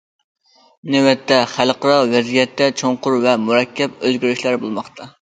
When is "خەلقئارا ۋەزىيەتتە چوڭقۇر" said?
1.55-3.17